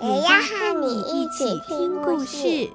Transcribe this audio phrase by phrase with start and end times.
[0.00, 2.70] 也要和你一起听故事。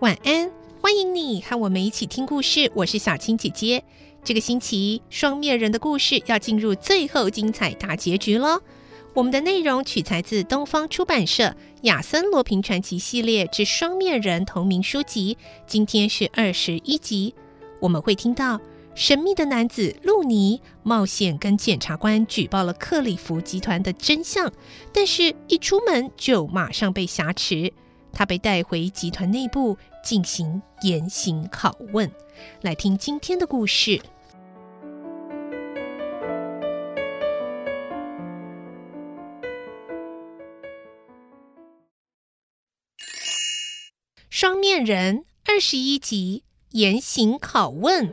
[0.00, 0.37] 晚安，
[1.48, 2.70] 和我们一起听故事。
[2.74, 3.82] 我是小青姐姐。
[4.22, 8.60] 这个星期，双面人的故事要进入最后精彩大结局了。
[9.14, 11.44] 我们的内容取材自东方出版社
[11.84, 15.38] 《亚森罗平传奇》系列之《双面人》同名书籍。
[15.66, 17.34] 今天是二十一集，
[17.80, 18.60] 我们会听到
[18.94, 24.52] 神秘的男子路尼冒险跟检察官举报了克里夫集团的真相，
[24.92, 27.72] 但是一出门就马上被挟持。
[28.18, 32.10] 他被带回集团内部进行严刑拷问。
[32.62, 34.02] 来听今天的故事：
[44.28, 48.12] 双面人二十一集严刑拷问。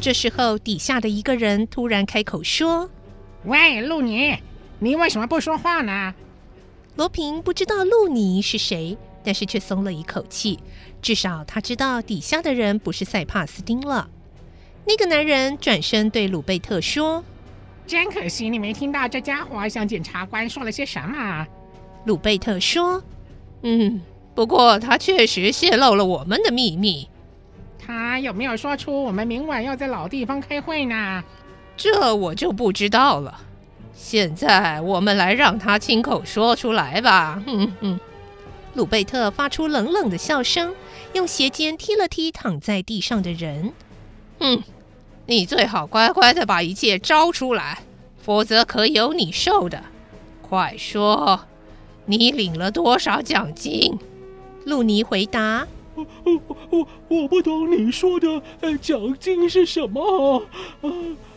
[0.00, 2.90] 这时候，底下的一个人突然开口说
[3.44, 4.38] ：“喂，路尼，
[4.78, 6.14] 你为什么不说话呢？”
[6.96, 10.58] 罗平不知道路尼是谁，但是却松了一口气，
[11.02, 14.08] 至少他知道底下的人不是塞帕斯丁了。
[14.86, 17.22] 那个男人转身对鲁贝特说
[17.86, 21.46] ：“真可惜，你没听到这家伙向检察官说了些什么。”
[22.06, 23.04] 鲁贝特说
[23.62, 24.00] ：“嗯，
[24.34, 27.06] 不过他确实泄露了我们的秘密。”
[27.84, 31.24] 他有没有说出我们明晚要在老地方开会呢？
[31.76, 33.40] 这我就不知道了。
[33.94, 37.42] 现在我们来让他亲口说出来吧。
[37.46, 38.00] 哼哼，
[38.74, 40.74] 鲁贝特发出冷冷的笑声，
[41.14, 43.72] 用鞋尖踢了踢躺在地上的人。
[44.38, 44.62] 哼，
[45.26, 47.82] 你最好乖乖的把一切招出来，
[48.22, 49.82] 否则可有你受的。
[50.42, 51.40] 快说，
[52.06, 53.98] 你领了多少奖金？
[54.64, 55.66] 路尼回答。
[55.94, 56.06] 我
[56.70, 60.42] 我我不懂你说的呃奖金是什么
[60.82, 60.90] 啊？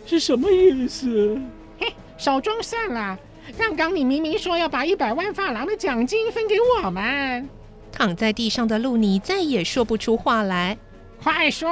[0.06, 1.40] 是什么意思？
[1.80, 3.18] 嘿，少装蒜了！
[3.58, 7.50] 刚刚你明明说要把一百万发廊的奖金分给我们。
[7.92, 10.78] 躺在地上的路尼再也说不出话来。
[11.22, 11.70] 快说，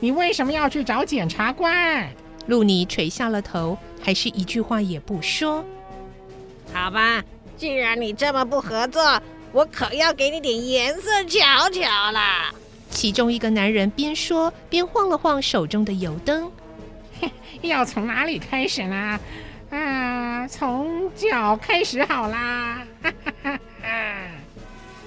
[0.00, 2.08] 你为什么要去找检察官？
[2.46, 5.64] 路尼垂下了头，还是一句话也不说。
[6.72, 7.22] 好吧，
[7.56, 9.20] 既然你这么不合作。
[9.54, 12.20] 我可要给你点颜色瞧瞧了。
[12.92, 16.52] 其中一个男人边说边晃了晃手中的油灯。
[17.62, 19.18] 要从哪里开始呢？
[19.70, 22.86] 啊，从脚开始好啦。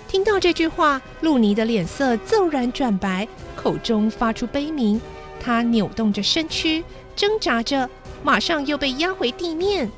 [0.08, 5.00] 听到这句话，露尼的脸色骤然转白，口中发出悲鸣。
[5.40, 6.84] 他扭动着身躯，
[7.16, 7.88] 挣扎着，
[8.24, 9.90] 马上又被压回地面。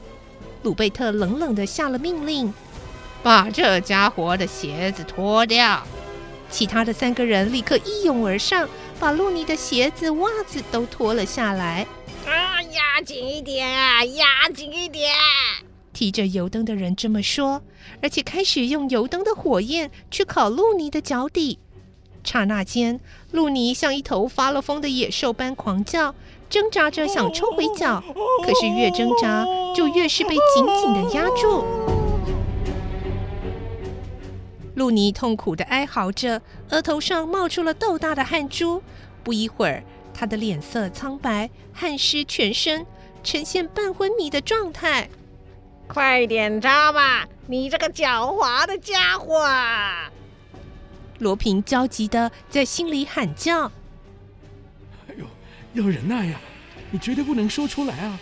[0.64, 2.54] 鲁贝特冷冷的下了命令。
[3.24, 5.82] 把这家伙的鞋子脱掉！
[6.50, 8.68] 其他的三个人立刻一拥而上，
[9.00, 11.86] 把露妮的鞋子、袜子都脱了下来。
[12.26, 15.12] 啊，压紧一点啊，压紧一点！
[15.94, 17.62] 提着油灯的人这么说，
[18.02, 21.60] 而且开始用油灯的火焰去烤露妮的脚底。
[22.24, 23.00] 刹那间，
[23.32, 26.14] 露妮像一头发了疯的野兽般狂叫，
[26.50, 28.04] 挣扎着想抽回脚，
[28.44, 31.64] 可是越挣扎就越是被紧紧的压住。
[34.78, 36.40] 路尼痛苦的哀嚎着，
[36.70, 38.84] 额头上冒出了豆大的汗珠。
[39.24, 39.84] 不一会儿，
[40.14, 42.86] 他的脸色苍白，汗湿全身，
[43.24, 45.10] 呈现半昏迷的状态。
[45.88, 49.44] 快点扎吧，你这个狡猾的家伙！
[51.18, 53.72] 罗平焦急的在心里喊叫
[55.10, 55.26] ：“哎呦，
[55.74, 56.40] 要忍耐呀！
[56.92, 58.20] 你绝对不能说出来啊！”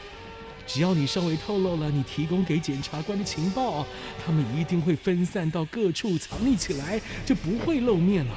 [0.68, 3.86] 只要你稍微透露了你提供给检察官的情报，
[4.26, 8.34] 他们一定会分散到各处藏匿起来，就不会露面了。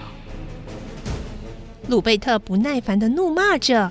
[1.89, 3.91] 鲁贝特不耐烦的怒骂着：“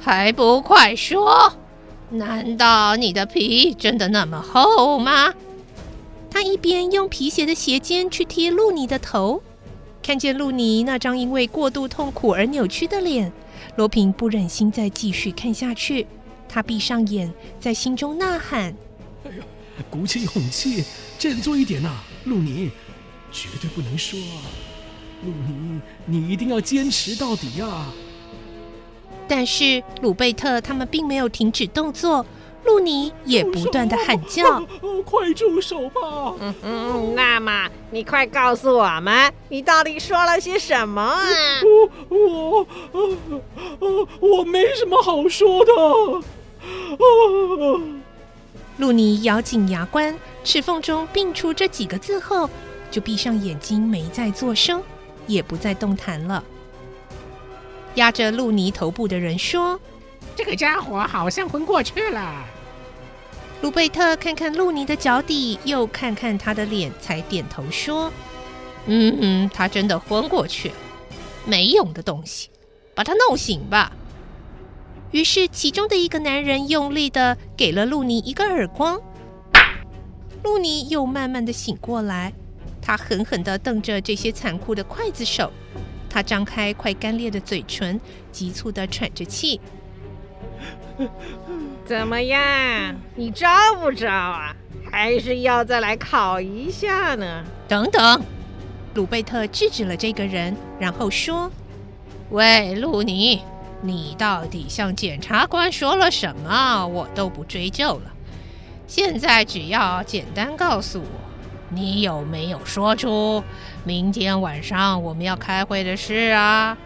[0.00, 1.52] 还不快说！
[2.10, 5.34] 难道你的皮真的那么厚吗？”
[6.30, 9.42] 他一边用皮鞋的鞋尖去贴露尼的头，
[10.02, 13.32] 看见露尼那张因为过度痛苦而扭曲的脸，
[13.74, 16.06] 罗平不忍心再继续看下去。
[16.56, 17.30] 他闭上眼，
[17.60, 18.74] 在心中呐喊
[19.28, 19.44] ：“哎呀，
[19.90, 20.82] 鼓起勇气，
[21.18, 21.90] 振作一点呐，
[22.24, 22.70] 露妮，
[23.30, 24.40] 绝对不能说啊！
[25.22, 27.92] 露妮，你一定要坚持到底啊！”
[29.28, 32.24] 但是鲁贝特他们并没有停止动作，
[32.64, 36.00] 露妮也不断的喊叫：“哦哦、快住手吧！”
[36.40, 41.20] 嗯嗯，那么你快告诉我们，你到底说了些什么啊？
[42.08, 43.16] 我我我
[43.78, 45.72] 我，我没什么好说的。
[48.78, 50.14] 露妮咬紧牙关，
[50.44, 52.48] 齿缝中并出这几个字后，
[52.90, 54.82] 就闭上眼睛，没再作声，
[55.26, 56.44] 也不再动弹了。
[57.94, 59.80] 压着露妮头部的人说
[60.36, 62.44] ：“这个家伙好像昏过去了。”
[63.62, 68.12] 鲁贝特看看露妮的脚底，又看看他的脸，才点头说
[68.84, 70.74] ：“嗯嗯，他真的昏过去了，
[71.46, 72.50] 没用的东西，
[72.94, 73.90] 把他弄醒吧。”
[75.12, 79.00] 于是，其中的一个男人用力的给了露妮一个耳光，
[80.42, 82.32] 露妮又慢慢的醒过来。
[82.82, 85.50] 他狠狠的瞪着这些残酷的刽子手，
[86.08, 88.00] 他张开快干裂的嘴唇，
[88.30, 89.60] 急促的喘着气。
[91.84, 92.94] 怎么样？
[93.14, 93.48] 你招
[93.80, 94.54] 不招啊？
[94.90, 97.44] 还是要再来考一下呢？
[97.66, 98.22] 等等，
[98.94, 101.50] 鲁贝特制止了这个人，然后说
[102.30, 103.40] ：“喂，露妮。”
[103.82, 106.86] 你到底向检察官说了什么？
[106.86, 108.12] 我都不追究了。
[108.86, 111.06] 现在只要简单告诉我，
[111.68, 113.42] 你有没有说出
[113.84, 116.76] 明天晚上我们要开会的事啊？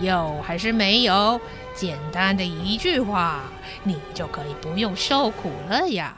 [0.00, 1.40] 有还是没有？
[1.74, 3.42] 简单的一句话，
[3.84, 6.16] 你就可以不用受苦了呀。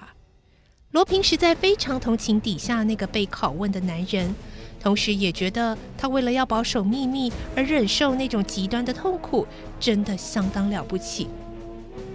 [0.91, 4.35] 罗平实在非常同情底下那个被拷问的男人。
[4.83, 9.47] 同时也觉得他为了要保守秘密而忍受那种极端的痛苦，
[9.79, 11.29] 真的相当了不起。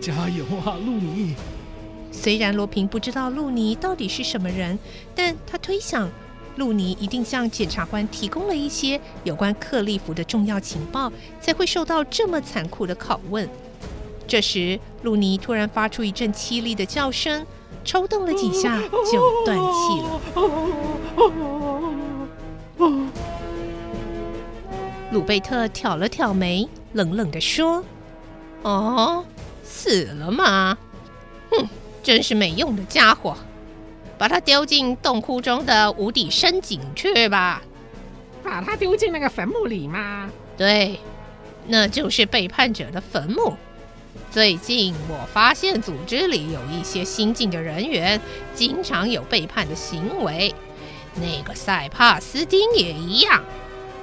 [0.02, 1.36] 加油啊，露妮！
[2.12, 4.80] 虽然罗平不知道露尼到底是什么人，
[5.14, 6.10] 但他推想，
[6.56, 13.48] 露尼一定向检察官提供了一些有关克利夫的重要情报，才会受到这么残酷的拷问。
[14.28, 17.46] 这时，露尼突然发出一阵凄厉的叫声，
[17.84, 21.55] 抽动了几下就断气了。
[25.16, 27.82] 鲁贝特挑了挑眉，冷冷地说
[28.64, 29.24] ：“哦，
[29.64, 30.78] 死了吗？
[31.50, 31.70] 哼，
[32.04, 33.38] 真是没用的家伙！
[34.18, 37.62] 把他丢进洞窟中的无底深井去吧。
[38.44, 40.30] 把他丢进那个坟墓里吗？
[40.58, 41.00] 对，
[41.68, 43.54] 那就是背叛者的坟墓。
[44.30, 48.20] 最近我发现组织里有一些新进的人员，
[48.54, 50.54] 经常有背叛的行为。
[51.16, 53.42] 那个塞帕斯丁也一样。”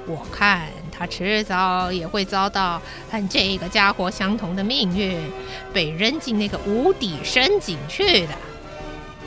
[0.07, 2.79] 我看他迟早也会遭到
[3.09, 5.19] 和这个家伙相同的命运，
[5.73, 8.33] 被扔进那个无底深井去的。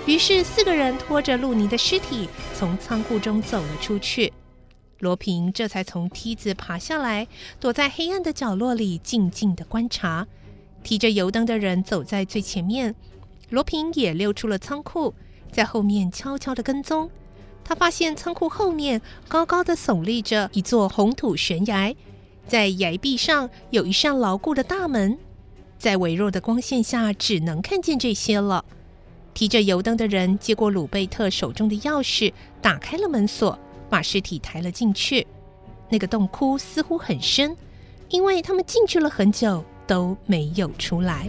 [0.06, 4.32] 于是四个人拖着露妮的尸体从仓库中走了出去。
[5.00, 7.26] 罗平这才从梯子爬下来，
[7.58, 10.26] 躲在黑暗的角落里静静地观察。
[10.82, 12.94] 提着油灯的人走在最前面，
[13.50, 15.12] 罗平也溜出了仓库，
[15.50, 17.10] 在后面悄悄地跟踪。
[17.68, 21.92] 他发现仓库后面高高的耸立着一座红土悬崖，
[22.46, 25.18] 在崖壁上有一扇牢固的大门，
[25.76, 28.64] 在微弱的光线下只能看见这些了。
[29.34, 33.58] 提着油灯的人接过鲁贝特手中的钥匙，打开了门锁，
[33.90, 35.26] 把尸体抬了进去。
[35.88, 37.56] 那个洞窟似乎很深，
[38.10, 41.28] 因为他们进去了很久都没有出来。